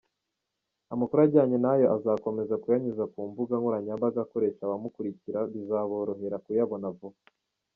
Amakuru 0.93 1.19
ajyanye 1.25 1.57
nayo 1.65 1.85
azakomeza 1.95 2.59
kuyanyuza 2.61 3.03
ku 3.11 3.19
mbuga 3.29 3.53
nkoranyambaga 3.59 4.19
akoresha 4.25 4.61
abamukurikira 4.63 5.39
bizaborohera 5.53 6.37
kuyabona 6.45 6.87
vuba. 6.97 7.17